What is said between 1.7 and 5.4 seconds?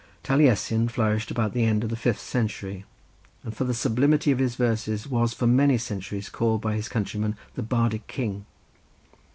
of the fifth century, and for the sublimity of his verses was